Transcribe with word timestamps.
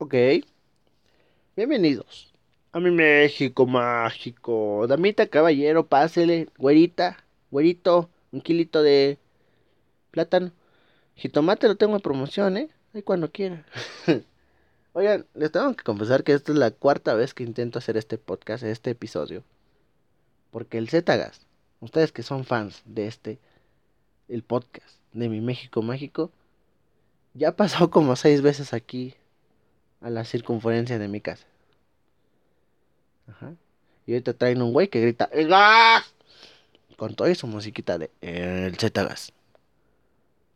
Ok. 0.00 0.14
Bienvenidos 1.56 2.32
a 2.70 2.78
mi 2.78 2.92
México 2.92 3.66
mágico. 3.66 4.86
Damita, 4.86 5.26
caballero, 5.26 5.88
pásele. 5.88 6.48
Güerita, 6.56 7.24
güerito, 7.50 8.08
un 8.30 8.40
kilito 8.40 8.80
de 8.84 9.18
plátano. 10.12 10.52
Jitomate 11.16 11.66
lo 11.66 11.74
tengo 11.74 11.96
en 11.96 12.00
promoción, 12.00 12.56
¿eh? 12.58 12.68
Ahí 12.94 13.02
cuando 13.02 13.32
quiera. 13.32 13.66
Oigan, 14.92 15.26
les 15.34 15.50
tengo 15.50 15.74
que 15.74 15.82
confesar 15.82 16.22
que 16.22 16.32
esta 16.32 16.52
es 16.52 16.58
la 16.58 16.70
cuarta 16.70 17.14
vez 17.14 17.34
que 17.34 17.42
intento 17.42 17.80
hacer 17.80 17.96
este 17.96 18.18
podcast, 18.18 18.62
este 18.62 18.90
episodio. 18.90 19.42
Porque 20.52 20.78
el 20.78 20.88
Zetagas, 20.88 21.44
ustedes 21.80 22.12
que 22.12 22.22
son 22.22 22.44
fans 22.44 22.82
de 22.84 23.08
este, 23.08 23.40
el 24.28 24.44
podcast 24.44 25.00
de 25.12 25.28
mi 25.28 25.40
México 25.40 25.82
mágico, 25.82 26.30
ya 27.34 27.56
pasó 27.56 27.90
como 27.90 28.14
seis 28.14 28.42
veces 28.42 28.72
aquí 28.72 29.16
a 30.00 30.10
la 30.10 30.24
circunferencia 30.24 30.98
de 30.98 31.08
mi 31.08 31.20
casa. 31.20 31.46
Ajá. 33.28 33.54
Y 34.06 34.12
ahorita 34.12 34.32
traen 34.34 34.62
un 34.62 34.72
güey 34.72 34.88
que 34.88 35.00
grita 35.00 35.28
¡El 35.32 35.48
gas! 35.48 36.14
Con 36.96 37.14
toda 37.14 37.34
su 37.34 37.46
musiquita 37.46 37.98
de 37.98 38.10
El 38.20 38.76
Z-Gas. 38.76 39.32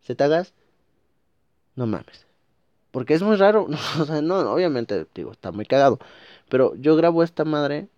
Z-Gas, 0.05 0.52
no 1.77 1.87
mames. 1.87 2.27
Porque 2.91 3.15
es 3.15 3.23
muy 3.23 3.37
raro. 3.37 3.66
o 4.01 4.05
sea, 4.05 4.23
no, 4.23 4.39
obviamente, 4.52 5.07
digo, 5.15 5.33
está 5.33 5.52
muy 5.52 5.66
cagado. 5.66 5.99
Pero 6.49 6.74
yo 6.77 6.97
grabo 6.97 7.23
esta 7.23 7.45
madre 7.45 7.88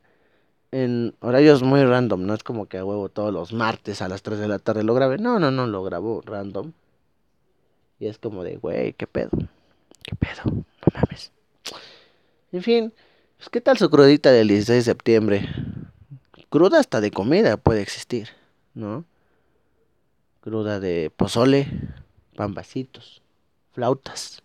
en 0.72 1.14
horarios 1.20 1.62
muy 1.62 1.84
random. 1.84 2.26
No 2.26 2.34
es 2.34 2.42
como 2.42 2.66
que 2.66 2.78
a 2.78 2.84
huevo 2.84 3.08
todos 3.08 3.32
los 3.32 3.52
martes 3.52 4.02
a 4.02 4.08
las 4.08 4.22
3 4.22 4.38
de 4.38 4.48
la 4.48 4.58
tarde 4.58 4.84
lo 4.84 4.94
grabe. 4.94 5.18
No, 5.18 5.38
no, 5.38 5.50
no, 5.50 5.66
lo 5.66 5.82
grabo 5.82 6.22
random. 6.24 6.72
Y 7.98 8.06
es 8.06 8.18
como 8.18 8.44
de, 8.44 8.56
güey, 8.56 8.92
¿qué 8.94 9.06
pedo? 9.06 9.30
¿Qué 10.02 10.14
pedo? 10.16 10.42
No 10.44 10.64
mames. 10.92 11.33
En 12.54 12.62
fin, 12.62 12.94
pues 13.36 13.48
¿qué 13.48 13.60
tal 13.60 13.76
su 13.78 13.90
crudita 13.90 14.30
del 14.30 14.46
16 14.46 14.84
de 14.84 14.92
septiembre? 14.92 15.48
Cruda 16.50 16.78
hasta 16.78 17.00
de 17.00 17.10
comida 17.10 17.56
puede 17.56 17.82
existir, 17.82 18.28
¿no? 18.74 19.04
Cruda 20.40 20.78
de 20.78 21.10
pozole, 21.10 21.66
pambacitos, 22.36 23.22
flautas, 23.72 24.44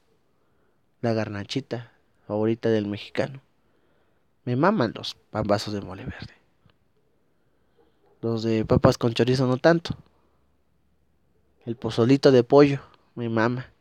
la 1.01 1.13
garnachita 1.13 1.91
favorita 2.25 2.69
del 2.69 2.87
mexicano. 2.87 3.43
Me 4.43 4.55
maman 4.55 4.91
los 4.95 5.13
pambazos 5.29 5.75
de 5.75 5.81
mole 5.81 6.05
verde. 6.05 6.33
Los 8.21 8.41
de 8.41 8.65
papas 8.65 8.97
con 8.97 9.13
chorizo 9.13 9.45
no 9.45 9.57
tanto. 9.57 9.95
El 11.63 11.75
pozolito 11.75 12.31
de 12.31 12.43
pollo 12.43 12.79
me 13.13 13.29
mama. 13.29 13.71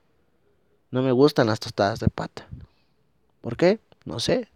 No 0.91 1.00
me 1.00 1.12
gustan 1.12 1.47
las 1.47 1.60
tostadas 1.60 1.98
de 1.98 2.10
pata. 2.10 2.47
¿Por 3.41 3.56
qué? 3.56 3.81
No 4.09 4.20
sé. 4.20 4.48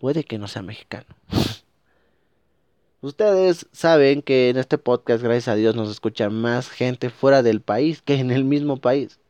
Puede 0.00 0.24
que 0.24 0.38
no 0.38 0.48
sea 0.48 0.62
mexicano. 0.62 1.04
Ustedes 3.02 3.66
saben 3.72 4.22
que 4.22 4.48
en 4.48 4.56
este 4.56 4.78
podcast, 4.78 5.22
gracias 5.22 5.48
a 5.48 5.54
Dios, 5.54 5.76
nos 5.76 5.90
escucha 5.90 6.30
más 6.30 6.70
gente 6.70 7.10
fuera 7.10 7.42
del 7.42 7.60
país 7.60 8.00
que 8.00 8.14
en 8.14 8.30
el 8.30 8.44
mismo 8.44 8.78
país. 8.78 9.20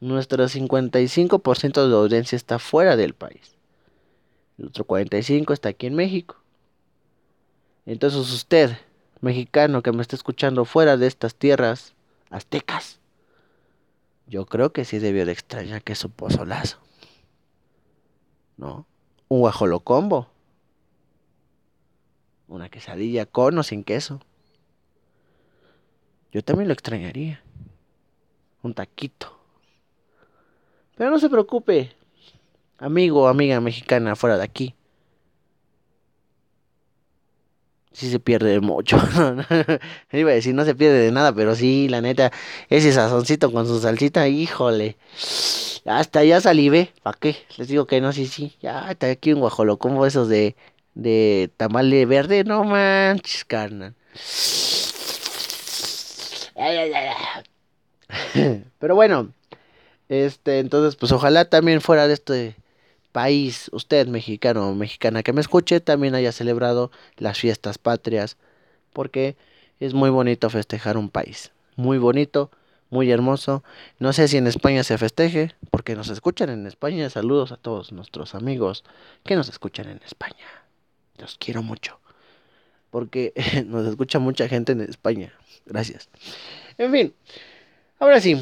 Nuestro 0.00 0.48
55% 0.48 1.86
de 1.86 1.94
audiencia 1.94 2.36
está 2.36 2.58
fuera 2.58 2.96
del 2.96 3.12
país. 3.12 3.54
El 4.56 4.68
otro 4.68 4.86
45% 4.86 5.52
está 5.52 5.68
aquí 5.68 5.86
en 5.86 5.94
México. 5.94 6.36
Entonces 7.84 8.32
usted, 8.32 8.78
mexicano 9.20 9.82
que 9.82 9.92
me 9.92 10.00
está 10.00 10.16
escuchando 10.16 10.64
fuera 10.64 10.96
de 10.96 11.06
estas 11.06 11.34
tierras 11.34 11.92
aztecas, 12.30 12.98
yo 14.26 14.46
creo 14.46 14.72
que 14.72 14.86
sí 14.86 14.98
debió 14.98 15.26
de 15.26 15.32
extrañar 15.32 15.82
que 15.82 15.94
su 15.94 16.08
pozolazo. 16.08 16.81
¿No? 18.56 18.86
Un 19.28 19.40
guajolocombo. 19.40 20.28
Una 22.48 22.68
quesadilla 22.68 23.26
con 23.26 23.58
o 23.58 23.62
sin 23.62 23.84
queso. 23.84 24.20
Yo 26.32 26.42
también 26.42 26.68
lo 26.68 26.74
extrañaría. 26.74 27.42
Un 28.62 28.74
taquito. 28.74 29.38
Pero 30.96 31.10
no 31.10 31.18
se 31.18 31.30
preocupe, 31.30 31.96
amigo 32.78 33.22
o 33.22 33.26
amiga 33.28 33.60
mexicana 33.60 34.14
fuera 34.16 34.36
de 34.36 34.44
aquí. 34.44 34.74
Sí 37.92 38.10
se 38.10 38.20
pierde 38.20 38.60
mucho. 38.60 38.96
Iba 40.12 40.30
a 40.30 40.34
decir, 40.34 40.54
no 40.54 40.64
se 40.64 40.74
pierde 40.74 40.98
de 40.98 41.12
nada, 41.12 41.34
pero 41.34 41.54
sí, 41.54 41.88
la 41.88 42.00
neta, 42.00 42.32
ese 42.68 42.92
sazoncito 42.92 43.52
con 43.52 43.66
su 43.66 43.80
salsita, 43.80 44.28
híjole. 44.28 44.96
Hasta 45.84 46.24
ya 46.24 46.40
salivé, 46.40 46.92
¿para 47.02 47.18
qué? 47.18 47.36
Les 47.56 47.68
digo 47.68 47.86
que 47.86 48.00
no, 48.00 48.12
sí, 48.12 48.26
sí. 48.26 48.56
Ya 48.60 48.90
está 48.90 49.08
aquí 49.08 49.32
un 49.32 49.40
guajolocombo 49.40 50.06
esos 50.06 50.28
de, 50.28 50.56
de 50.94 51.50
tamale 51.56 52.06
verde, 52.06 52.44
no 52.44 52.64
manches, 52.64 53.44
carnal. 53.44 53.94
Pero 58.78 58.94
bueno, 58.94 59.32
este, 60.08 60.58
entonces, 60.58 60.96
pues 60.96 61.12
ojalá 61.12 61.46
también 61.46 61.80
fuera 61.80 62.06
de 62.06 62.14
este 62.14 62.56
país, 63.12 63.70
usted 63.72 64.08
mexicano 64.08 64.68
o 64.68 64.74
mexicana 64.74 65.22
que 65.22 65.32
me 65.32 65.40
escuche, 65.40 65.80
también 65.80 66.14
haya 66.14 66.32
celebrado 66.32 66.90
las 67.16 67.38
fiestas 67.38 67.78
patrias, 67.78 68.36
porque 68.92 69.36
es 69.80 69.94
muy 69.94 70.10
bonito 70.10 70.50
festejar 70.50 70.96
un 70.96 71.10
país, 71.10 71.52
muy 71.76 71.98
bonito, 71.98 72.50
muy 72.92 73.10
hermoso. 73.10 73.64
No 73.98 74.12
sé 74.12 74.28
si 74.28 74.36
en 74.36 74.46
España 74.46 74.84
se 74.84 74.98
festeje, 74.98 75.54
porque 75.70 75.96
nos 75.96 76.08
escuchan 76.08 76.50
en 76.50 76.66
España. 76.66 77.08
Saludos 77.10 77.50
a 77.50 77.56
todos 77.56 77.90
nuestros 77.90 78.34
amigos 78.34 78.84
que 79.24 79.34
nos 79.34 79.48
escuchan 79.48 79.88
en 79.88 80.00
España. 80.04 80.46
Los 81.18 81.36
quiero 81.38 81.62
mucho, 81.62 81.98
porque 82.90 83.32
nos 83.66 83.86
escucha 83.86 84.18
mucha 84.18 84.48
gente 84.48 84.72
en 84.72 84.82
España. 84.82 85.32
Gracias. 85.66 86.08
En 86.78 86.92
fin, 86.92 87.14
ahora 87.98 88.20
sí, 88.20 88.40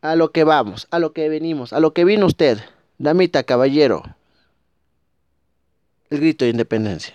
a 0.00 0.16
lo 0.16 0.30
que 0.32 0.44
vamos, 0.44 0.86
a 0.90 0.98
lo 0.98 1.12
que 1.12 1.28
venimos, 1.28 1.72
a 1.72 1.80
lo 1.80 1.92
que 1.92 2.04
vino 2.04 2.26
usted. 2.26 2.58
Damita, 2.98 3.42
caballero. 3.42 4.02
El 6.08 6.20
grito 6.20 6.44
de 6.44 6.52
independencia 6.52 7.14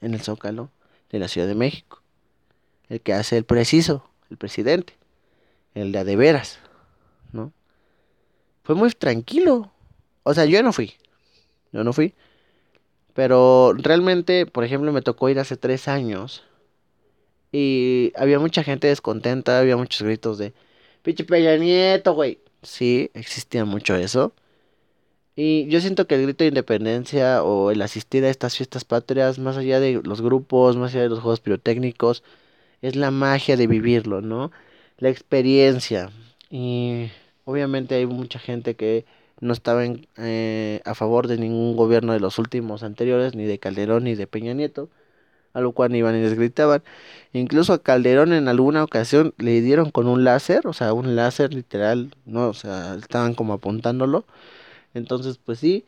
en 0.00 0.14
el 0.14 0.20
Zócalo 0.20 0.70
de 1.10 1.18
la 1.18 1.26
Ciudad 1.26 1.48
de 1.48 1.54
México. 1.54 2.00
El 2.88 3.00
que 3.00 3.12
hace 3.12 3.36
el 3.36 3.44
preciso, 3.44 4.08
el 4.30 4.36
presidente. 4.36 4.94
El 5.74 5.92
de 5.92 5.98
a 5.98 6.04
de 6.04 6.16
veras, 6.16 6.58
¿no? 7.32 7.52
Fue 8.62 8.74
muy 8.74 8.90
tranquilo. 8.90 9.72
O 10.22 10.34
sea, 10.34 10.44
yo 10.44 10.62
no 10.62 10.72
fui. 10.72 10.94
Yo 11.72 11.82
no 11.82 11.92
fui. 11.92 12.14
Pero 13.14 13.72
realmente, 13.76 14.46
por 14.46 14.64
ejemplo, 14.64 14.92
me 14.92 15.02
tocó 15.02 15.28
ir 15.28 15.38
hace 15.38 15.56
tres 15.56 15.88
años. 15.88 16.44
Y 17.52 18.12
había 18.16 18.38
mucha 18.38 18.62
gente 18.62 18.86
descontenta, 18.86 19.58
había 19.58 19.76
muchos 19.76 20.02
gritos 20.02 20.38
de... 20.38 20.52
Pinche 21.02 21.24
Peña 21.24 21.56
Nieto, 21.56 22.14
güey. 22.14 22.38
Sí, 22.62 23.10
existía 23.14 23.64
mucho 23.64 23.96
eso. 23.96 24.34
Y 25.36 25.68
yo 25.68 25.80
siento 25.80 26.06
que 26.06 26.16
el 26.16 26.22
grito 26.22 26.44
de 26.44 26.48
independencia 26.48 27.42
o 27.42 27.70
el 27.70 27.82
asistir 27.82 28.24
a 28.24 28.30
estas 28.30 28.56
fiestas 28.56 28.84
patrias, 28.84 29.38
más 29.38 29.56
allá 29.56 29.80
de 29.80 30.00
los 30.04 30.20
grupos, 30.22 30.76
más 30.76 30.92
allá 30.92 31.04
de 31.04 31.08
los 31.10 31.20
juegos 31.20 31.40
pirotécnicos, 31.40 32.22
es 32.82 32.96
la 32.96 33.10
magia 33.10 33.56
de 33.56 33.66
vivirlo, 33.66 34.20
¿no? 34.22 34.50
La 34.98 35.08
experiencia. 35.10 36.10
Y 36.50 37.10
obviamente 37.44 37.94
hay 37.94 38.06
mucha 38.06 38.38
gente 38.38 38.74
que 38.74 39.04
no 39.40 39.52
estaba 39.52 39.84
eh, 40.18 40.80
a 40.84 40.94
favor 40.94 41.26
de 41.28 41.38
ningún 41.38 41.76
gobierno 41.76 42.12
de 42.12 42.20
los 42.20 42.38
últimos 42.38 42.82
anteriores, 42.82 43.34
ni 43.34 43.44
de 43.44 43.58
Calderón 43.58 44.04
ni 44.04 44.14
de 44.14 44.26
Peña 44.26 44.52
Nieto, 44.54 44.90
a 45.54 45.60
lo 45.60 45.72
cual 45.72 45.94
iban 45.96 46.16
y 46.16 46.22
les 46.22 46.34
gritaban. 46.34 46.82
Incluso 47.32 47.72
a 47.72 47.82
Calderón 47.82 48.32
en 48.32 48.48
alguna 48.48 48.84
ocasión 48.84 49.34
le 49.38 49.60
dieron 49.62 49.90
con 49.90 50.08
un 50.08 50.24
láser, 50.24 50.66
o 50.66 50.72
sea, 50.72 50.92
un 50.92 51.16
láser 51.16 51.54
literal, 51.54 52.14
¿no? 52.26 52.48
O 52.48 52.54
sea, 52.54 52.96
estaban 52.96 53.34
como 53.34 53.54
apuntándolo 53.54 54.24
entonces, 54.94 55.38
pues 55.38 55.58
sí. 55.60 55.84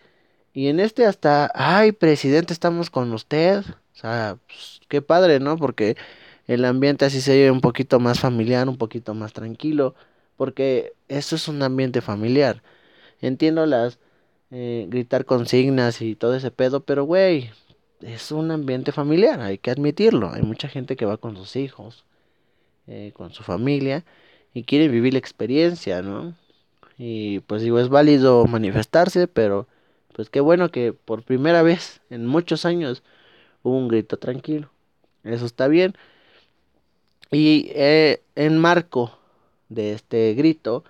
Y 0.53 0.69
en 0.69 0.81
este 0.81 1.07
hasta, 1.07 1.51
ay, 1.55 1.93
presidente, 1.93 2.53
estamos 2.53 2.91
con 2.91 3.13
usted. 3.13 3.61
O 3.61 3.97
sea, 3.99 4.39
pues, 4.47 4.81
qué 4.89 5.03
padre, 5.03 5.41
¿no? 5.41 5.57
Porque 5.57 5.97
el 6.47 6.65
ambiente 6.65 7.05
así 7.05 7.21
se 7.21 7.37
ve 7.43 7.51
un 7.51 7.61
poquito 7.61 8.01
más 8.01 8.21
familiar, 8.21 8.69
un 8.69 8.79
poquito 8.79 9.15
más 9.15 9.33
tranquilo. 9.33 9.95
Porque 10.37 10.95
eso 11.09 11.37
es 11.37 11.49
un 11.49 11.63
ambiente 11.63 12.01
familiar. 12.01 12.63
Entiendo 13.21 13.67
las 13.67 13.99
eh, 14.51 14.87
gritar 14.89 15.25
consignas 15.25 16.03
y 16.03 16.15
todo 16.17 16.35
ese 16.37 16.51
pedo, 16.51 16.85
pero 16.85 17.05
güey, 17.05 17.51
es 18.03 18.33
un 18.33 18.51
ambiente 18.51 18.93
familiar, 18.93 19.41
hay 19.41 19.59
que 19.59 19.71
admitirlo. 19.71 20.31
Hay 20.33 20.43
mucha 20.43 20.69
gente 20.69 20.97
que 20.97 21.07
va 21.07 21.17
con 21.17 21.37
sus 21.37 21.57
hijos, 21.57 22.05
eh, 22.87 23.13
con 23.15 23.33
su 23.33 23.43
familia 23.45 24.05
y 24.55 24.65
quiere 24.65 24.89
vivir 24.89 25.15
la 25.15 25.19
experiencia, 25.21 26.03
¿no? 26.03 26.35
Y 26.99 27.41
pues 27.41 27.63
digo, 27.63 27.79
es 27.79 27.89
válido 27.89 28.45
manifestarse, 28.47 29.27
pero 29.27 29.67
pues 30.13 30.31
qué 30.31 30.41
bueno 30.41 30.71
que 30.71 30.93
por 30.93 31.23
primera 31.23 31.63
vez 31.63 32.01
en 32.11 32.27
muchos 32.27 32.65
años 32.65 33.03
hubo 33.63 33.77
un 33.77 33.89
grito 33.89 34.19
tranquilo. 34.19 34.71
Eso 35.25 35.47
está 35.47 35.69
bien. 35.69 35.95
Y 37.31 37.71
eh, 37.75 38.23
en 38.35 38.59
marco 38.59 39.19
de 39.69 39.93
este 39.93 40.35
grito, 40.35 40.85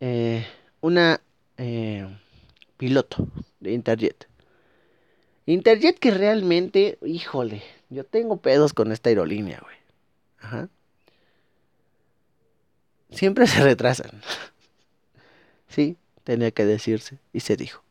eh, 0.00 0.44
una 0.80 1.20
eh, 1.56 2.08
piloto 2.76 3.28
de 3.60 3.72
Interjet. 3.72 4.28
Interjet 5.46 5.98
que 5.98 6.10
realmente, 6.10 6.98
híjole, 7.04 7.62
yo 7.90 8.04
tengo 8.04 8.38
pedos 8.38 8.72
con 8.72 8.92
esta 8.92 9.10
aerolínea, 9.10 9.60
güey. 9.62 9.76
Ajá. 10.40 10.68
Siempre 13.10 13.46
se 13.46 13.62
retrasan. 13.62 14.22
Sí, 15.74 15.96
tenía 16.22 16.50
que 16.50 16.64
decirse 16.64 17.18
y 17.32 17.40
se 17.40 17.56
dijo. 17.56 17.82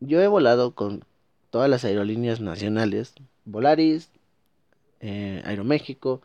Yo 0.00 0.20
he 0.20 0.26
volado 0.26 0.74
con 0.74 1.04
todas 1.50 1.68
las 1.68 1.84
aerolíneas 1.84 2.40
nacionales, 2.40 3.14
Volaris, 3.44 4.10
eh, 5.00 5.42
Aeroméxico, 5.44 6.20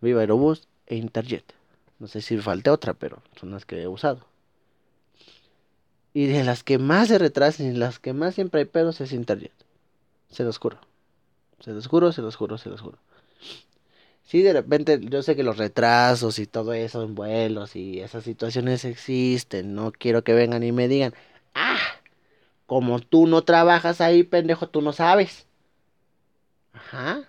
Viva 0.00 0.20
Aerobús 0.20 0.68
e 0.86 0.96
Interjet. 0.96 1.44
No 1.98 2.06
sé 2.06 2.20
si 2.20 2.36
falta 2.38 2.72
otra, 2.72 2.94
pero 2.94 3.22
son 3.38 3.50
las 3.50 3.64
que 3.64 3.82
he 3.82 3.88
usado. 3.88 4.20
Y 6.12 6.26
de 6.26 6.44
las 6.44 6.62
que 6.62 6.78
más 6.78 7.08
se 7.08 7.18
retrasan 7.18 7.66
y 7.66 7.72
las 7.72 7.98
que 7.98 8.12
más 8.12 8.34
siempre 8.34 8.60
hay 8.60 8.66
pedos 8.66 9.00
es 9.00 9.12
Interjet. 9.12 9.52
Se 10.30 10.44
los 10.44 10.58
juro. 10.58 10.78
Se 11.60 11.72
los 11.72 11.86
juro, 11.86 12.12
se 12.12 12.22
los 12.22 12.36
juro, 12.36 12.58
se 12.58 12.68
los 12.68 12.80
juro. 12.80 12.98
Sí, 14.26 14.42
de 14.42 14.52
repente 14.52 14.98
yo 15.02 15.22
sé 15.22 15.36
que 15.36 15.42
los 15.44 15.56
retrasos 15.56 16.38
y 16.38 16.46
todo 16.46 16.72
eso 16.74 17.02
en 17.02 17.14
vuelos 17.14 17.76
y 17.76 18.00
esas 18.00 18.24
situaciones 18.24 18.84
existen. 18.84 19.74
No 19.74 19.92
quiero 19.92 20.24
que 20.24 20.34
vengan 20.34 20.62
y 20.64 20.72
me 20.72 20.88
digan, 20.88 21.14
ah, 21.54 21.78
como 22.66 23.00
tú 23.00 23.26
no 23.26 23.44
trabajas 23.44 24.00
ahí, 24.00 24.24
pendejo, 24.24 24.68
tú 24.68 24.82
no 24.82 24.92
sabes. 24.92 25.46
Ajá, 26.72 27.26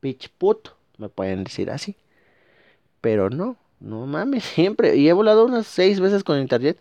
pitch 0.00 0.30
puto, 0.30 0.76
me 0.98 1.08
pueden 1.08 1.44
decir 1.44 1.70
así. 1.70 1.96
Pero 3.00 3.30
no, 3.30 3.56
no 3.80 4.06
mames, 4.06 4.44
siempre. 4.54 4.96
Y 4.96 5.08
he 5.08 5.12
volado 5.12 5.44
unas 5.46 5.66
seis 5.66 6.00
veces 6.00 6.24
con 6.24 6.38
internet 6.40 6.78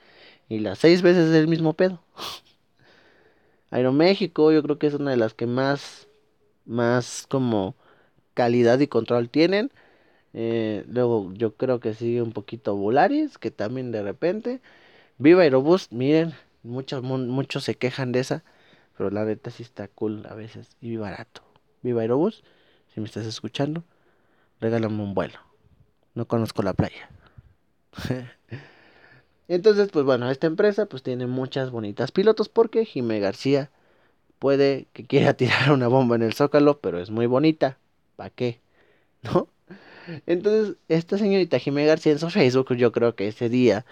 y 0.50 0.60
las 0.60 0.80
seis 0.80 1.02
veces 1.02 1.30
es 1.30 1.36
el 1.36 1.48
mismo 1.48 1.74
pedo. 1.74 2.02
Aeroméxico, 3.72 4.52
yo 4.52 4.64
creo 4.64 4.80
que 4.80 4.88
es 4.88 4.94
una 4.94 5.12
de 5.12 5.18
las 5.18 5.34
que 5.34 5.46
más, 5.46 6.08
más 6.66 7.26
como 7.30 7.76
calidad 8.38 8.80
y 8.80 8.88
control 8.88 9.30
tienen. 9.30 9.72
Eh, 10.34 10.86
luego 10.88 11.34
yo 11.34 11.56
creo 11.56 11.80
que 11.80 11.96
sigue 11.96 12.22
un 12.22 12.34
poquito 12.34 12.76
Volaris, 12.76 13.40
que 13.40 13.50
también 13.50 13.92
de 13.92 14.04
repente. 14.04 14.62
Viva 15.18 15.42
Aerobús, 15.42 15.92
miren, 15.92 16.36
muchos, 16.62 17.02
muchos 17.02 17.64
se 17.64 17.76
quejan 17.76 18.12
de 18.12 18.20
esa, 18.20 18.44
pero 18.96 19.10
la 19.10 19.26
neta 19.26 19.50
sí 19.50 19.64
está 19.64 19.88
cool 19.88 20.28
a 20.30 20.36
veces 20.36 20.78
y 20.82 20.98
barato. 20.98 21.42
Viva 21.82 22.02
Aerobús, 22.02 22.44
si 22.94 23.02
me 23.02 23.08
estás 23.08 23.26
escuchando, 23.26 23.84
regálame 24.62 25.02
un 25.02 25.16
vuelo. 25.16 25.40
No 26.14 26.28
conozco 26.28 26.62
la 26.62 26.74
playa. 26.74 27.10
Entonces, 29.48 29.90
pues 29.92 30.06
bueno, 30.06 30.30
esta 30.30 30.46
empresa 30.46 30.86
pues 30.86 31.02
tiene 31.02 31.26
muchas 31.26 31.72
bonitas 31.72 32.12
pilotos 32.12 32.50
porque 32.50 32.86
Jimé 32.86 33.20
García 33.20 33.72
puede 34.38 34.88
que 34.94 35.08
quiera 35.08 35.34
tirar 35.38 35.72
una 35.72 35.88
bomba 35.88 36.16
en 36.16 36.22
el 36.22 36.34
zócalo, 36.34 36.80
pero 36.80 37.00
es 37.00 37.10
muy 37.10 37.26
bonita. 37.26 37.80
¿Para 38.18 38.30
qué? 38.32 38.60
¿No? 39.24 39.48
Entonces, 40.26 40.76
esta 40.90 41.18
señorita 41.18 41.60
Jimé 41.60 41.86
García 41.86 42.12
en 42.12 42.20
su 42.20 42.30
Facebook, 42.30 42.76
yo 42.76 42.92
creo 42.92 43.16
que 43.16 43.30
ese 43.30 43.48
día, 43.48 43.86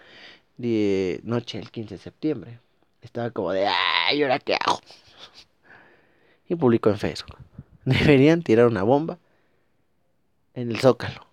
de 0.57 1.22
noche, 1.24 1.60
el 1.60 1.72
15 1.72 1.95
de 1.95 2.01
septiembre, 2.01 2.60
estaba 3.01 3.31
como 3.31 3.51
de, 3.54 3.68
ay, 3.68 4.24
¿ahora 4.24 4.39
qué? 4.39 4.57
Y 6.48 6.56
publicó 6.56 6.89
en 6.92 7.00
Facebook. 7.00 7.38
Deberían 7.86 8.44
tirar 8.44 8.68
una 8.68 8.83
bomba 8.83 9.18
en 10.54 10.69
el 10.69 10.80
Zócalo. 10.80 11.25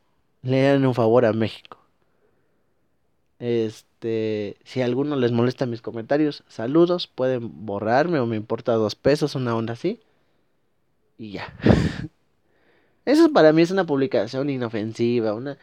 Le 0.43 0.62
dan 0.62 0.87
un 0.87 0.94
favor 0.94 1.27
a 1.27 1.33
México. 1.33 1.79
Este, 3.39 4.56
si 4.65 4.81
a 4.81 4.85
alguno 4.85 5.17
les 5.17 5.33
molesta 5.33 5.67
mis 5.67 5.83
comentarios, 5.83 6.44
saludos, 6.49 7.09
pueden 7.09 7.67
borrarme 7.67 8.21
o 8.21 8.27
me 8.27 8.37
importa 8.37 8.73
dos 8.73 8.94
pesos, 8.94 9.35
una 9.35 9.55
onda 9.55 9.75
así. 9.75 10.00
Y 11.19 11.33
ya. 11.33 11.55
Eso 13.04 13.32
para 13.32 13.52
mí 13.52 13.62
es 13.62 13.70
una 13.70 13.84
publicación 13.84 14.50
inofensiva, 14.50 15.34
una... 15.34 15.58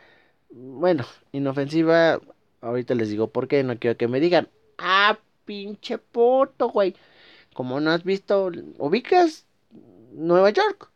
Bueno, 0.51 1.05
inofensiva, 1.31 2.19
ahorita 2.61 2.95
les 2.95 3.09
digo 3.09 3.27
por 3.27 3.47
qué, 3.47 3.63
no 3.63 3.77
quiero 3.77 3.97
que 3.97 4.07
me 4.07 4.19
digan, 4.19 4.49
ah, 4.77 5.17
pinche 5.45 5.97
puto, 5.97 6.69
güey. 6.69 6.95
Como 7.53 7.79
no 7.79 7.91
has 7.91 8.03
visto, 8.03 8.51
ubicas 8.77 9.45
Nueva 10.13 10.49
York, 10.49 10.89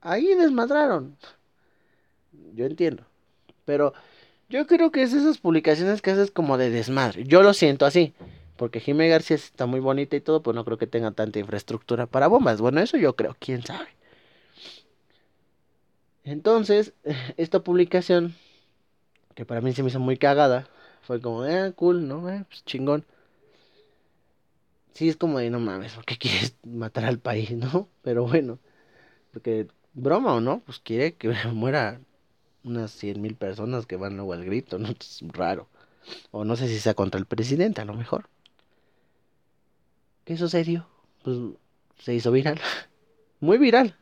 ahí 0.00 0.34
desmadraron. 0.34 1.16
Yo 2.54 2.66
entiendo, 2.66 3.04
pero 3.64 3.92
yo 4.48 4.66
creo 4.66 4.90
que 4.90 5.02
es 5.02 5.12
esas 5.12 5.38
publicaciones 5.38 6.02
que 6.02 6.10
haces 6.10 6.30
como 6.30 6.58
de 6.58 6.70
desmadre. 6.70 7.24
Yo 7.24 7.42
lo 7.42 7.54
siento 7.54 7.86
así, 7.86 8.12
porque 8.56 8.80
Jimé 8.80 9.08
García 9.08 9.36
está 9.36 9.66
muy 9.66 9.80
bonita 9.80 10.16
y 10.16 10.20
todo, 10.20 10.42
pues 10.42 10.54
no 10.54 10.64
creo 10.64 10.78
que 10.78 10.86
tenga 10.86 11.10
tanta 11.12 11.38
infraestructura 11.38 12.06
para 12.06 12.28
bombas. 12.28 12.60
Bueno, 12.60 12.80
eso 12.80 12.96
yo 12.98 13.16
creo, 13.16 13.36
quién 13.38 13.62
sabe. 13.62 13.88
Entonces, 16.24 16.94
esta 17.36 17.62
publicación, 17.62 18.34
que 19.34 19.44
para 19.44 19.60
mí 19.60 19.72
se 19.72 19.82
me 19.82 19.88
hizo 19.88 20.00
muy 20.00 20.16
cagada, 20.16 20.68
fue 21.02 21.20
como, 21.20 21.44
eh, 21.46 21.72
cool, 21.74 22.06
¿no? 22.06 22.28
Eh, 22.30 22.44
pues 22.48 22.64
chingón. 22.64 23.04
Sí, 24.94 25.08
es 25.08 25.16
como 25.16 25.38
de, 25.38 25.50
no 25.50 25.58
mames, 25.58 25.94
¿por 25.94 26.04
qué 26.04 26.18
quieres 26.18 26.54
matar 26.64 27.04
al 27.04 27.18
país, 27.18 27.50
no? 27.56 27.88
Pero 28.02 28.26
bueno, 28.26 28.58
porque, 29.32 29.68
broma 29.94 30.34
o 30.34 30.40
no, 30.40 30.60
pues 30.60 30.78
quiere 30.78 31.14
que 31.14 31.32
muera 31.52 32.00
unas 32.64 32.92
cien 32.92 33.20
mil 33.20 33.34
personas 33.34 33.86
que 33.86 33.96
van 33.96 34.16
luego 34.16 34.32
al 34.34 34.44
grito, 34.44 34.78
¿no? 34.78 34.88
Es 34.90 35.22
raro. 35.28 35.68
O 36.30 36.44
no 36.44 36.56
sé 36.56 36.68
si 36.68 36.78
sea 36.78 36.94
contra 36.94 37.18
el 37.18 37.26
presidente, 37.26 37.80
a 37.80 37.84
lo 37.84 37.94
mejor. 37.94 38.28
¿Qué 40.24 40.36
sucedió? 40.36 40.86
Pues 41.24 41.36
se 41.98 42.14
hizo 42.14 42.30
viral. 42.30 42.60
Muy 43.40 43.58
viral 43.58 43.96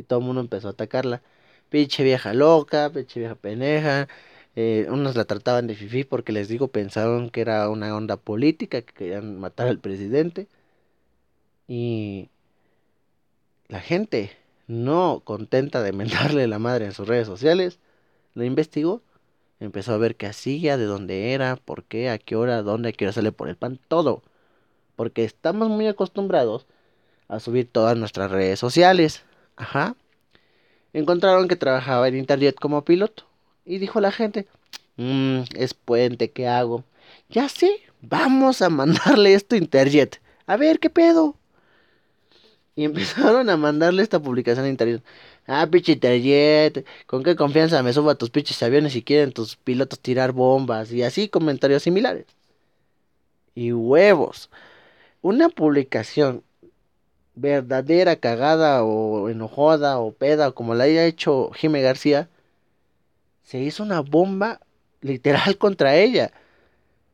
y 0.00 0.02
todo 0.04 0.20
el 0.20 0.26
mundo 0.26 0.40
empezó 0.40 0.68
a 0.68 0.72
atacarla. 0.72 1.22
Pinche 1.70 2.02
vieja 2.04 2.34
loca, 2.34 2.90
pinche 2.92 3.20
vieja 3.20 3.36
peneja. 3.36 4.08
Eh, 4.56 4.86
unos 4.90 5.16
la 5.16 5.24
trataban 5.26 5.66
de 5.68 5.74
fifi 5.76 6.04
porque 6.04 6.32
les 6.32 6.48
digo, 6.48 6.68
pensaron 6.68 7.30
que 7.30 7.40
era 7.42 7.68
una 7.70 7.94
onda 7.96 8.16
política, 8.16 8.82
que 8.82 8.92
querían 8.94 9.38
matar 9.40 9.68
al 9.68 9.78
presidente. 9.80 10.48
Y 11.68 12.28
la 13.68 13.80
gente, 13.80 14.36
no 14.66 15.22
contenta 15.24 15.82
de 15.82 15.92
mentarle 15.92 16.46
la 16.48 16.58
madre 16.58 16.86
en 16.86 16.92
sus 16.92 17.08
redes 17.08 17.26
sociales, 17.26 17.78
lo 18.34 18.44
investigó, 18.44 19.02
empezó 19.60 19.94
a 19.94 19.98
ver 19.98 20.16
qué 20.16 20.26
hacía, 20.26 20.76
de 20.76 20.84
dónde 20.84 21.32
era, 21.32 21.56
por 21.56 21.84
qué, 21.84 22.10
a 22.10 22.18
qué 22.18 22.36
hora, 22.36 22.62
dónde, 22.62 22.90
a 22.90 22.92
qué 22.92 23.10
por 23.32 23.48
el 23.48 23.56
pan, 23.56 23.78
todo. 23.88 24.22
Porque 24.96 25.24
estamos 25.24 25.68
muy 25.70 25.86
acostumbrados 25.86 26.66
a 27.28 27.40
subir 27.40 27.68
todas 27.70 27.96
nuestras 27.96 28.30
redes 28.30 28.58
sociales. 28.58 29.24
Ajá. 29.60 29.94
Encontraron 30.94 31.46
que 31.46 31.54
trabajaba 31.54 32.08
en 32.08 32.16
Interjet 32.16 32.56
como 32.58 32.82
piloto. 32.82 33.24
Y 33.66 33.76
dijo 33.76 34.00
la 34.00 34.10
gente, 34.10 34.46
mmm, 34.96 35.42
es 35.54 35.74
puente, 35.74 36.30
¿qué 36.30 36.48
hago? 36.48 36.82
Ya 37.28 37.48
sé, 37.50 37.70
vamos 38.00 38.62
a 38.62 38.70
mandarle 38.70 39.34
esto 39.34 39.54
a 39.54 39.58
Interjet. 39.58 40.18
A 40.46 40.56
ver, 40.56 40.78
¿qué 40.80 40.88
pedo? 40.88 41.36
Y 42.74 42.84
empezaron 42.84 43.50
a 43.50 43.58
mandarle 43.58 44.02
esta 44.02 44.18
publicación 44.18 44.64
a 44.64 44.70
Interjet. 44.70 45.02
Ah, 45.46 45.68
pinche 45.70 45.92
Interjet, 45.92 46.86
¿con 47.06 47.22
qué 47.22 47.36
confianza 47.36 47.82
me 47.82 47.92
subo 47.92 48.08
a 48.08 48.14
tus 48.14 48.30
pinches 48.30 48.62
aviones 48.62 48.94
si 48.94 49.02
quieren 49.02 49.32
tus 49.32 49.56
pilotos 49.56 50.00
tirar 50.00 50.32
bombas? 50.32 50.90
Y 50.90 51.02
así 51.02 51.28
comentarios 51.28 51.82
similares. 51.82 52.24
Y 53.54 53.72
huevos. 53.72 54.48
Una 55.22 55.50
publicación 55.50 56.42
verdadera 57.40 58.16
cagada 58.16 58.84
o 58.84 59.28
enojada 59.28 59.98
o 59.98 60.12
peda 60.12 60.48
o 60.48 60.54
como 60.54 60.74
la 60.74 60.84
haya 60.84 61.06
hecho 61.06 61.50
Jime 61.52 61.82
García, 61.82 62.28
se 63.42 63.58
hizo 63.60 63.82
una 63.82 64.00
bomba 64.00 64.60
literal 65.00 65.58
contra 65.58 65.96
ella. 65.96 66.32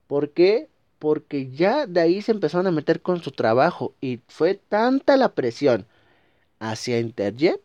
¿Por 0.06 0.30
qué? 0.30 0.68
Porque 0.98 1.50
ya 1.50 1.86
de 1.86 2.00
ahí 2.00 2.22
se 2.22 2.32
empezaron 2.32 2.66
a 2.66 2.70
meter 2.70 3.00
con 3.02 3.22
su 3.22 3.30
trabajo 3.32 3.94
y 4.00 4.20
fue 4.28 4.54
tanta 4.54 5.16
la 5.16 5.30
presión 5.34 5.86
hacia 6.60 7.00
Interjet 7.00 7.60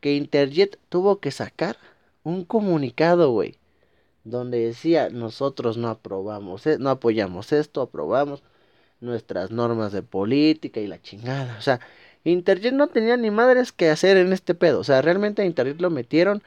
que 0.00 0.14
Interjet 0.14 0.78
tuvo 0.88 1.20
que 1.20 1.30
sacar 1.30 1.76
un 2.24 2.44
comunicado, 2.44 3.30
güey, 3.32 3.56
donde 4.24 4.66
decía, 4.66 5.10
nosotros 5.10 5.76
no 5.76 5.88
aprobamos, 5.88 6.66
e-, 6.66 6.78
no 6.78 6.90
apoyamos 6.90 7.52
esto, 7.52 7.82
aprobamos 7.82 8.42
nuestras 9.00 9.50
normas 9.50 9.92
de 9.92 10.02
política 10.02 10.80
y 10.80 10.86
la 10.86 11.00
chingada. 11.00 11.56
O 11.58 11.62
sea, 11.62 11.80
Interjet 12.24 12.74
no 12.74 12.88
tenía 12.88 13.16
ni 13.16 13.30
madres 13.30 13.72
que 13.72 13.90
hacer 13.90 14.16
en 14.16 14.32
este 14.32 14.54
pedo. 14.54 14.80
O 14.80 14.84
sea, 14.84 15.02
realmente 15.02 15.42
a 15.42 15.44
Interjet 15.46 15.80
lo 15.80 15.90
metieron 15.90 16.42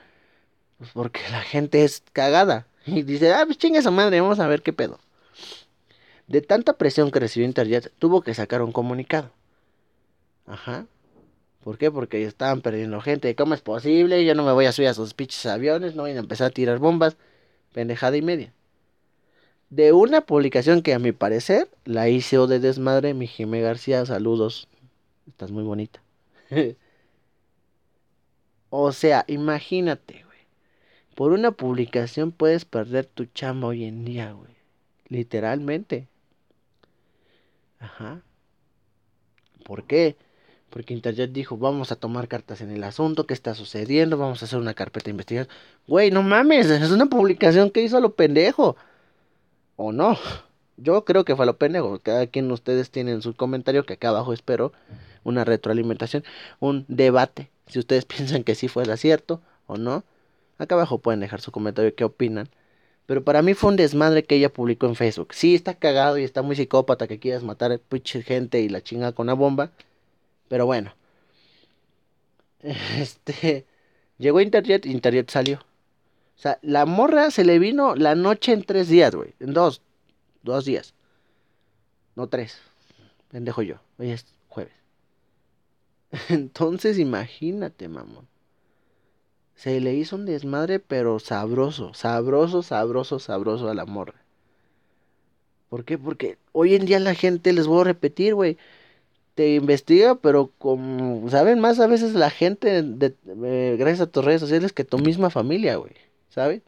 pues 0.78 0.92
porque 0.94 1.22
la 1.32 1.42
gente 1.42 1.84
es 1.84 2.04
cagada. 2.14 2.68
Y 2.86 3.04
dice, 3.04 3.34
ah, 3.34 3.44
pues 3.46 3.58
chinga 3.58 3.80
esa 3.80 3.92
madre, 3.92 4.22
vamos 4.22 4.40
a 4.40 4.48
ver 4.48 4.62
qué 4.62 4.74
pedo. 4.74 5.00
De 6.28 6.42
tanta 6.42 6.74
presión 6.74 7.12
que 7.12 7.20
recibió 7.20 7.48
Interjet, 7.48 7.92
tuvo 8.00 8.22
que 8.22 8.34
sacar 8.34 8.62
un 8.62 8.74
comunicado. 8.74 9.32
Ajá. 10.46 10.86
¿Por 11.64 11.78
qué? 11.78 11.92
Porque 11.92 12.24
estaban 12.26 12.62
perdiendo 12.62 13.02
gente. 13.02 13.36
¿Cómo 13.36 13.54
es 13.54 13.62
posible? 13.62 14.26
Yo 14.26 14.36
no 14.36 14.44
me 14.44 14.52
voy 14.54 14.66
a 14.66 14.72
subir 14.74 14.90
a 14.90 14.94
sus 14.94 15.14
pinches 15.14 15.46
aviones, 15.46 15.96
no 15.96 16.04
voy 16.04 16.12
a 16.12 16.20
empezar 16.20 16.48
a 16.48 16.52
tirar 16.52 16.80
bombas. 16.80 17.18
Pendejada 17.74 18.18
y 18.18 18.22
media. 18.22 18.54
de 19.70 19.92
una 19.92 20.22
publicación 20.22 20.82
que 20.82 20.94
a 20.94 21.00
mi 21.00 21.12
parecer 21.12 21.68
la 21.86 22.08
hizo 22.10 22.48
de 22.48 22.60
desmadre 22.60 23.14
mi 23.14 23.28
Jimé 23.28 23.62
García. 23.62 24.06
Saludos. 24.06 24.68
Estás 25.28 25.52
muy 25.52 25.64
bonita. 25.64 26.02
o 28.70 28.92
sea, 28.92 29.26
imagínate, 29.28 30.24
güey. 30.26 30.40
Por 31.16 31.32
una 31.32 31.52
publicación 31.52 32.32
puedes 32.32 32.66
perder 32.66 33.06
tu 33.06 33.26
chamba 33.26 33.68
hoy 33.70 33.86
en 33.86 34.06
día, 34.06 34.32
güey. 34.32 34.54
Literalmente. 35.08 36.08
Ajá. 37.80 38.22
¿Por 39.64 39.86
qué? 39.86 40.16
Porque 40.70 40.94
Internet 40.94 41.32
dijo, 41.32 41.56
vamos 41.58 41.92
a 41.92 41.96
tomar 41.96 42.28
cartas 42.28 42.62
en 42.62 42.72
el 42.72 42.84
asunto, 42.84 43.28
qué 43.28 43.34
está 43.34 43.54
sucediendo, 43.54 44.18
vamos 44.18 44.42
a 44.42 44.46
hacer 44.46 44.58
una 44.60 44.74
carpeta 44.74 45.06
de 45.06 45.12
investigación. 45.12 45.56
Güey, 45.88 46.10
no 46.10 46.24
mames, 46.24 46.68
es 46.70 46.90
una 46.90 47.06
publicación 47.06 47.70
que 47.70 47.84
hizo 47.84 47.98
a 47.98 48.00
lo 48.00 48.16
pendejo. 48.16 48.76
¿O 49.76 49.92
no? 49.92 50.18
Yo 50.78 51.06
creo 51.06 51.26
que 51.26 51.36
fue 51.36 51.44
a 51.44 51.46
lo 51.46 51.58
pendejo. 51.58 52.00
Cada 52.00 52.26
quien 52.28 52.48
de 52.48 52.56
ustedes 52.56 52.90
tienen 52.90 53.22
su 53.22 53.36
comentario, 53.36 53.86
que 53.86 53.94
acá 53.94 54.10
abajo 54.10 54.34
espero 54.34 54.74
una 55.24 55.44
retroalimentación, 55.44 56.24
un 56.60 56.86
debate. 56.88 57.50
Si 57.68 57.80
ustedes 57.80 58.06
piensan 58.14 58.44
que 58.44 58.56
sí 58.56 58.68
fue 58.68 58.84
el 58.84 58.92
acierto 58.92 59.42
o 59.68 59.78
no, 59.78 60.04
acá 60.58 60.76
abajo 60.76 61.00
pueden 61.00 61.20
dejar 61.20 61.42
su 61.42 61.52
comentario 61.52 61.96
qué 61.96 62.04
opinan. 62.04 62.50
Pero 63.06 63.24
para 63.24 63.42
mí 63.42 63.54
fue 63.54 63.72
un 63.72 63.76
desmadre 63.76 64.24
que 64.24 64.36
ella 64.36 64.52
publicó 64.52 64.86
en 64.86 64.96
Facebook. 64.96 65.34
Sí, 65.34 65.56
está 65.56 65.74
cagado 65.74 66.18
y 66.18 66.24
está 66.24 66.42
muy 66.42 66.56
psicópata 66.56 67.08
que 67.08 67.20
quieras 67.20 67.44
matar 67.44 67.72
a 67.72 67.78
pinche 67.78 68.24
gente 68.24 68.62
y 68.62 68.70
la 68.70 68.82
chinga 68.82 69.12
con 69.12 69.26
una 69.26 69.34
bomba. 69.34 69.72
Pero 70.48 70.66
bueno. 70.66 70.94
Este. 72.98 73.66
Llegó 74.18 74.40
Internet, 74.40 74.86
Internet 74.86 75.30
salió. 75.30 75.58
O 76.38 76.40
sea, 76.40 76.60
la 76.62 76.86
morra 76.86 77.30
se 77.32 77.44
le 77.44 77.60
vino 77.60 77.96
la 77.96 78.16
noche 78.16 78.54
en 78.54 78.64
tres 78.64 78.88
días, 78.88 79.14
güey. 79.14 79.34
En 79.40 79.54
dos. 79.54 79.82
Dos 80.44 80.66
días. 80.66 80.94
No 82.16 82.28
tres. 82.28 82.60
Pendejo 83.30 83.62
yo. 83.64 83.76
Jueves. 83.98 84.33
Entonces 86.30 86.98
imagínate, 86.98 87.90
mamón. 87.90 88.28
Se 89.56 89.80
le 89.82 89.94
hizo 89.94 90.16
un 90.16 90.26
desmadre, 90.26 90.80
pero 90.80 91.20
sabroso. 91.20 91.94
Sabroso, 91.94 92.64
sabroso, 92.64 93.20
sabroso 93.20 93.70
a 93.70 93.74
la 93.74 93.86
morra. 93.86 94.16
¿Por 95.70 95.86
qué? 95.86 95.98
Porque 95.98 96.38
hoy 96.54 96.76
en 96.76 96.86
día 96.86 97.00
la 97.00 97.16
gente, 97.16 97.52
les 97.52 97.68
voy 97.68 97.82
a 97.82 97.86
repetir, 97.86 98.36
güey 98.36 98.58
te 99.36 99.56
investiga, 99.56 100.16
pero 100.16 100.52
como 100.58 101.30
saben 101.30 101.60
más 101.60 101.80
a 101.80 101.88
veces 101.88 102.14
la 102.14 102.30
gente, 102.30 102.84
de, 102.84 103.16
gracias 103.78 104.02
a 104.02 104.12
tus 104.12 104.24
redes 104.24 104.42
sociales, 104.42 104.74
que 104.74 104.84
tu 104.84 105.00
misma 105.00 105.30
familia, 105.30 105.76
güey, 105.78 105.94
¿sabes? 106.30 106.62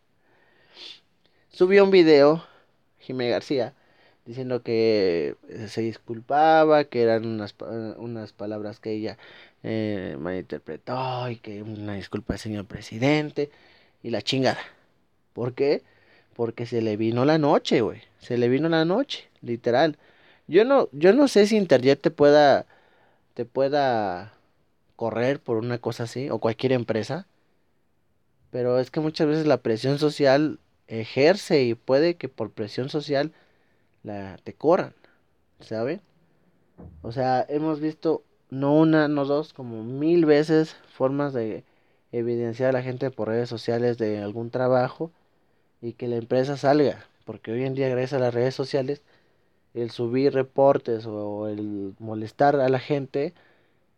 Subió 1.50 1.84
un 1.84 1.92
video, 1.92 2.44
Jimé 3.00 3.30
García, 3.30 3.74
diciendo 4.26 4.64
que 4.64 5.36
se 5.68 5.82
disculpaba, 5.82 6.86
que 6.86 7.04
eran 7.04 7.26
unas, 7.26 7.56
unas 7.98 8.34
palabras 8.34 8.80
que 8.80 8.92
ella 8.92 9.18
eh, 9.64 10.18
malinterpretó 10.20 11.30
y 11.30 11.38
que 11.38 11.62
una 11.62 11.94
disculpa 11.96 12.38
señor 12.38 12.66
presidente 12.66 13.52
y 14.04 14.10
la 14.10 14.22
chingada. 14.22 14.60
¿Por 15.34 15.54
qué? 15.54 15.84
Porque 16.36 16.66
se 16.66 16.82
le 16.82 16.98
vino 16.98 17.26
la 17.26 17.38
noche, 17.38 17.82
güey. 17.82 18.02
Se 18.20 18.38
le 18.38 18.50
vino 18.50 18.70
la 18.70 18.86
noche, 18.86 19.30
literal. 19.42 19.98
Yo 20.48 20.66
no, 20.66 20.90
yo 20.92 21.14
no 21.14 21.28
sé 21.28 21.48
si 21.48 21.58
Interjet 21.58 22.02
te 22.02 22.12
pueda, 22.12 22.66
te 23.34 23.46
pueda 23.46 24.34
correr 24.96 25.40
por 25.40 25.58
una 25.58 25.80
cosa 25.80 26.04
así, 26.04 26.30
o 26.30 26.40
cualquier 26.40 26.72
empresa. 26.74 27.28
Pero 28.52 28.80
es 28.80 28.92
que 28.92 29.00
muchas 29.00 29.28
veces 29.28 29.46
la 29.48 29.58
presión 29.58 30.00
social 30.00 30.60
ejerce 30.88 31.64
y 31.64 31.76
puede 31.76 32.16
que 32.16 32.30
por 32.30 32.52
presión 32.52 32.90
social 32.90 33.34
la 34.06 34.38
te 34.44 34.54
corran. 34.54 34.94
O 37.02 37.12
sea, 37.12 37.46
hemos 37.50 37.80
visto 37.80 38.24
no 38.50 38.74
una, 38.76 39.08
no 39.08 39.26
dos, 39.26 39.54
como 39.54 39.84
mil 39.84 40.26
veces 40.26 40.76
formas 40.94 41.34
de 41.34 41.64
evidenciar 42.12 42.70
a 42.70 42.74
la 42.74 42.84
gente 42.84 43.12
por 43.12 43.30
redes 43.30 43.50
sociales 43.50 43.98
de 43.98 44.20
algún 44.20 44.52
trabajo 44.52 45.12
y 45.82 45.94
que 45.94 46.08
la 46.08 46.18
empresa 46.18 46.58
salga, 46.58 47.06
porque 47.26 47.52
hoy 47.52 47.64
en 47.64 47.76
día 47.76 47.90
gracias 47.90 48.14
a 48.14 48.20
las 48.20 48.34
redes 48.34 48.56
sociales 48.56 49.02
el 49.74 49.92
subir 49.92 50.34
reportes 50.34 51.06
o 51.06 51.48
el 51.50 51.96
molestar 52.00 52.56
a 52.58 52.70
la 52.70 52.80
gente, 52.80 53.34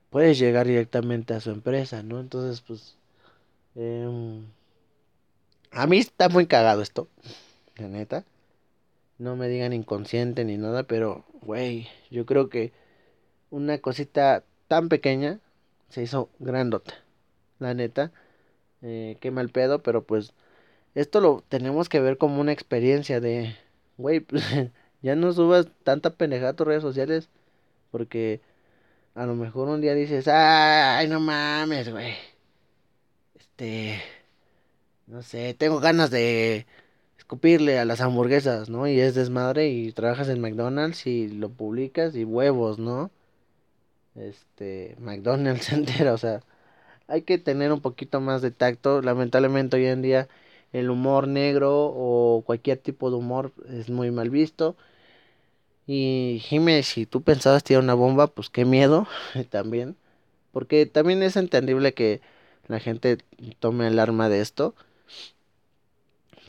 puedes 0.09 0.39
llegar 0.39 0.67
directamente 0.67 1.33
a 1.33 1.41
su 1.41 1.51
empresa, 1.51 2.03
¿no? 2.03 2.19
Entonces, 2.19 2.61
pues, 2.61 2.97
em, 3.75 4.45
a 5.71 5.87
mí 5.87 5.97
está 5.99 6.29
muy 6.29 6.47
cagado 6.47 6.81
esto, 6.81 7.07
la 7.77 7.87
neta. 7.87 8.25
No 9.19 9.35
me 9.35 9.47
digan 9.49 9.73
inconsciente 9.73 10.45
ni 10.45 10.57
nada, 10.57 10.83
pero, 10.83 11.25
güey, 11.41 11.87
yo 12.11 12.25
creo 12.25 12.49
que 12.49 12.71
una 13.51 13.79
cosita 13.79 14.43
tan 14.67 14.89
pequeña 14.89 15.39
se 15.89 16.03
hizo 16.03 16.29
grandota, 16.39 16.95
la 17.59 17.73
neta. 17.73 18.11
Eh, 18.83 19.17
qué 19.21 19.31
mal 19.31 19.49
pedo, 19.49 19.83
pero 19.83 20.03
pues 20.05 20.33
esto 20.95 21.21
lo 21.21 21.43
tenemos 21.49 21.89
que 21.89 22.01
ver 22.01 22.17
como 22.17 22.41
una 22.41 22.53
experiencia 22.53 23.21
de, 23.21 23.55
güey, 23.97 24.21
pues 24.21 24.43
Ya 25.01 25.15
no 25.15 25.31
subas 25.33 25.67
tanta 25.83 26.15
pendejada 26.15 26.51
a 26.51 26.55
tus 26.55 26.67
redes 26.67 26.81
sociales. 26.83 27.29
Porque 27.91 28.41
a 29.15 29.25
lo 29.25 29.35
mejor 29.35 29.69
un 29.69 29.81
día 29.81 29.95
dices, 29.95 30.27
ay, 30.29 31.07
no 31.09 31.19
mames, 31.21 31.89
güey. 31.91 32.15
Este, 33.35 34.01
no 35.07 35.21
sé, 35.23 35.53
tengo 35.53 35.79
ganas 35.79 36.11
de 36.11 36.65
escupirle 37.27 37.77
a 37.77 37.83
las 37.83 37.99
hamburguesas, 37.99 38.69
¿no? 38.69 38.87
Y 38.87 39.01
es 39.01 39.13
desmadre 39.13 39.67
y 39.67 39.91
trabajas 39.91 40.29
en 40.29 40.39
McDonald's 40.39 41.05
y 41.07 41.27
lo 41.27 41.49
publicas 41.49 42.15
y 42.15 42.23
huevos, 42.23 42.79
¿no? 42.79 43.11
Este, 44.15 44.95
McDonald's 44.99 45.69
entera, 45.73 46.13
o 46.13 46.17
sea, 46.17 46.41
hay 47.07 47.23
que 47.23 47.37
tener 47.37 47.73
un 47.73 47.81
poquito 47.81 48.21
más 48.21 48.41
de 48.41 48.51
tacto. 48.51 49.01
Lamentablemente 49.01 49.77
hoy 49.77 49.87
en 49.87 50.01
día 50.01 50.29
el 50.73 50.89
humor 50.89 51.27
negro 51.27 51.91
o 51.95 52.43
cualquier 52.45 52.77
tipo 52.79 53.09
de 53.11 53.17
humor 53.17 53.51
es 53.69 53.89
muy 53.89 54.11
mal 54.11 54.29
visto. 54.29 54.77
Y 55.87 56.39
Jiménez, 56.43 56.87
si 56.87 57.05
tú 57.05 57.23
pensabas 57.23 57.63
tirar 57.63 57.83
una 57.83 57.93
bomba, 57.93 58.27
pues 58.27 58.49
qué 58.49 58.65
miedo 58.65 59.07
también. 59.49 59.97
Porque 60.53 60.85
también 60.85 61.23
es 61.23 61.37
entendible 61.37 61.93
que 61.93 62.21
la 62.67 62.79
gente 62.79 63.17
tome 63.59 63.87
el 63.87 63.99
arma 63.99 64.29
de 64.29 64.41
esto. 64.41 64.75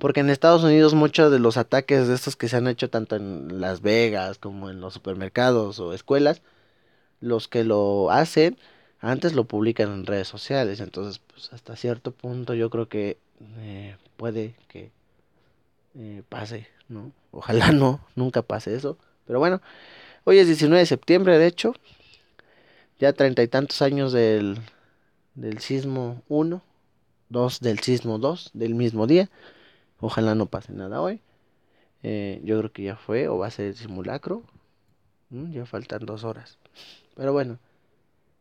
Porque 0.01 0.21
en 0.21 0.31
Estados 0.31 0.63
Unidos 0.63 0.95
muchos 0.95 1.33
de 1.33 1.39
los 1.39 1.57
ataques 1.57 2.07
de 2.09 2.15
estos 2.15 2.37
que 2.37 2.49
se 2.49 2.57
han 2.57 2.69
hecho 2.69 2.89
tanto 2.89 3.17
en 3.17 3.61
Las 3.61 3.83
Vegas 3.83 4.39
como 4.39 4.71
en 4.71 4.81
los 4.81 4.95
supermercados 4.95 5.81
o 5.81 5.93
escuelas, 5.93 6.43
los 7.21 7.49
que 7.49 7.65
lo 7.65 8.11
hacen 8.11 8.57
antes 9.01 9.35
lo 9.35 9.45
publican 9.45 9.93
en 9.93 10.07
redes 10.07 10.29
sociales. 10.29 10.81
Entonces, 10.81 11.21
pues 11.21 11.53
hasta 11.53 11.77
cierto 11.77 12.13
punto 12.13 12.55
yo 12.55 12.71
creo 12.71 12.89
que 12.89 13.19
eh, 13.59 13.97
puede 14.17 14.55
que 14.69 14.91
eh, 15.95 16.23
pase, 16.29 16.69
¿no? 16.89 17.13
Ojalá 17.31 17.73
no, 17.73 18.01
nunca 18.17 18.43
pase 18.43 18.75
eso. 18.75 18.99
Pero 19.27 19.39
bueno, 19.39 19.61
hoy 20.25 20.39
es 20.39 20.47
19 20.47 20.81
de 20.81 20.87
septiembre, 20.87 21.39
de 21.39 21.47
hecho. 21.47 21.75
Ya 22.99 23.13
treinta 23.13 23.43
y 23.43 23.49
tantos 23.49 23.81
años 23.83 24.13
del, 24.13 24.59
del 25.35 25.61
sismo 25.61 26.23
1, 26.29 26.63
2 27.29 27.61
del 27.61 27.79
sismo 27.79 28.19
2, 28.19 28.51
del 28.55 28.75
mismo 28.75 29.07
día. 29.07 29.31
Ojalá 30.01 30.35
no 30.35 30.47
pase 30.47 30.73
nada 30.73 31.01
hoy. 31.01 31.21
Eh, 32.03 32.41
yo 32.45 32.59
creo 32.59 32.73
que 32.73 32.83
ya 32.85 32.97
fue 32.97 33.29
o 33.29 33.39
va 33.39 33.49
a 33.49 33.51
ser 33.51 33.75
simulacro. 33.75 34.43
Mm, 35.31 35.53
ya 35.53 35.67
faltan 35.67 36.07
dos 36.07 36.25
horas. 36.25 36.59
Pero 37.17 37.33
bueno, 37.33 37.59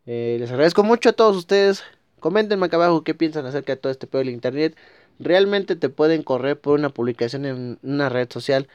eh, 0.05 0.37
les 0.39 0.51
agradezco 0.51 0.83
mucho 0.83 1.09
a 1.09 1.13
todos 1.13 1.35
ustedes. 1.35 1.83
Coméntenme 2.19 2.65
acá 2.65 2.77
abajo 2.77 3.03
qué 3.03 3.13
piensan 3.13 3.45
acerca 3.45 3.73
de 3.73 3.77
todo 3.77 3.91
este 3.91 4.07
pedo 4.07 4.19
del 4.19 4.29
internet. 4.29 4.75
¿Realmente 5.19 5.75
te 5.75 5.89
pueden 5.89 6.23
correr 6.23 6.59
por 6.59 6.79
una 6.79 6.89
publicación 6.89 7.45
en 7.45 7.79
una 7.81 8.09
red 8.09 8.29
social 8.31 8.67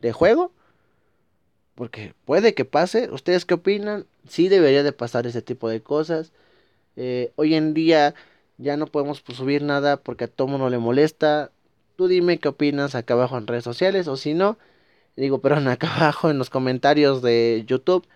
de 0.00 0.12
juego? 0.12 0.52
Porque 1.74 2.14
puede 2.24 2.54
que 2.54 2.64
pase. 2.64 3.10
¿Ustedes 3.10 3.44
qué 3.44 3.54
opinan? 3.54 4.06
Sí 4.28 4.48
debería 4.48 4.82
de 4.82 4.92
pasar 4.92 5.26
ese 5.26 5.42
tipo 5.42 5.68
de 5.68 5.80
cosas. 5.82 6.32
Eh, 6.96 7.32
hoy 7.36 7.54
en 7.54 7.74
día 7.74 8.14
ya 8.58 8.76
no 8.76 8.86
podemos 8.86 9.20
pues, 9.22 9.38
subir 9.38 9.62
nada 9.62 9.98
porque 9.98 10.24
a 10.24 10.28
todo 10.28 10.48
mundo 10.48 10.70
le 10.70 10.78
molesta. 10.78 11.52
Tú 11.98 12.06
dime 12.06 12.38
qué 12.38 12.46
opinas 12.46 12.94
acá 12.94 13.14
abajo 13.14 13.36
en 13.36 13.48
redes 13.48 13.64
sociales. 13.64 14.06
O 14.06 14.16
si 14.16 14.32
no, 14.32 14.56
digo, 15.16 15.40
perdón, 15.42 15.66
acá 15.68 15.94
abajo 15.96 16.30
en 16.30 16.38
los 16.38 16.48
comentarios 16.48 17.22
de 17.22 17.64
YouTube. 17.66 18.06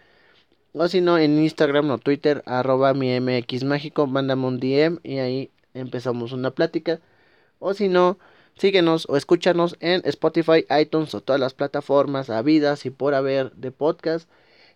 O 0.73 0.87
si 0.89 1.01
no, 1.01 1.19
en 1.19 1.39
Instagram 1.43 1.91
o 1.91 1.99
Twitter, 1.99 2.43
arroba 2.47 2.95
mi 2.95 3.11
MX 3.21 3.65
mágico, 3.65 4.07
mándame 4.07 4.47
un 4.47 4.61
DM 4.61 5.01
y 5.03 5.19
ahí 5.19 5.51
empezamos 5.75 6.33
una 6.33 6.53
plática. 6.53 7.01
O 7.59 7.75
si 7.75 7.89
no, 7.89 8.19
Síguenos 8.59 9.07
o 9.09 9.17
escúchanos 9.17 9.77
en 9.81 10.03
Spotify, 10.05 10.65
iTunes 10.81 11.15
o 11.15 11.21
todas 11.21 11.41
las 11.41 11.55
plataformas 11.55 12.31
habidas 12.31 12.87
y 12.87 12.91
por 12.91 13.15
haber 13.15 13.53
de 13.53 13.73
podcast. 13.73 14.29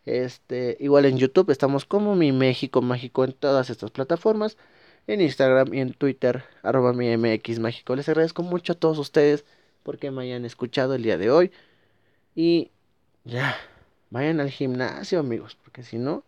Este, 0.06 0.76
igual 0.80 1.04
en 1.04 1.18
YouTube 1.18 1.50
estamos 1.50 1.84
como 1.84 2.16
Mi 2.16 2.32
México 2.32 2.80
Mágico 2.82 3.24
en 3.24 3.32
todas 3.32 3.70
estas 3.70 3.90
plataformas. 3.90 4.56
En 5.06 5.20
Instagram 5.20 5.72
y 5.72 5.80
en 5.80 5.92
Twitter, 5.92 6.44
arroba 6.62 6.92
mi 6.92 7.16
MX 7.16 7.60
Mágico. 7.60 7.94
Les 7.94 8.08
agradezco 8.08 8.42
mucho 8.42 8.72
a 8.72 8.76
todos 8.76 8.98
ustedes 8.98 9.44
porque 9.82 10.10
me 10.10 10.22
hayan 10.22 10.44
escuchado 10.44 10.94
el 10.94 11.02
día 11.02 11.16
de 11.16 11.30
hoy. 11.30 11.52
Y 12.34 12.70
ya, 13.24 13.56
vayan 14.10 14.40
al 14.40 14.50
gimnasio, 14.50 15.20
amigos, 15.20 15.56
porque 15.62 15.82
si 15.84 15.98
no, 15.98 16.24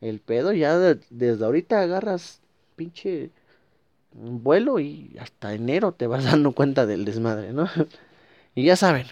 el 0.00 0.20
pedo 0.20 0.52
ya 0.52 0.78
desde 0.78 1.44
ahorita 1.44 1.82
agarras 1.82 2.40
pinche 2.76 3.30
vuelo 4.12 4.80
y 4.80 5.16
hasta 5.20 5.52
enero 5.54 5.92
te 5.92 6.06
vas 6.06 6.24
dando 6.30 6.52
cuenta 6.52 6.86
del 6.86 7.04
desmadre, 7.04 7.52
¿no? 7.52 7.68
y 8.54 8.64
ya 8.64 8.76
saben, 8.76 9.06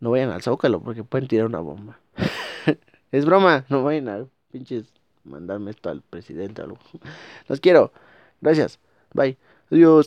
no 0.00 0.10
vayan 0.10 0.30
al 0.30 0.42
Zócalo 0.42 0.80
porque 0.80 1.04
pueden 1.04 1.28
tirar 1.28 1.46
una 1.46 1.60
bomba. 1.60 1.98
es 3.12 3.24
broma, 3.24 3.64
no 3.68 3.82
vayan 3.82 4.08
a 4.08 4.26
pinches 4.52 4.84
mandarme 5.24 5.70
esto 5.70 5.90
al 5.90 6.02
presidente. 6.02 6.62
Los 7.48 7.60
quiero. 7.60 7.92
Gracias. 8.40 8.78
Bye. 9.12 9.38
Adiós. 9.70 10.02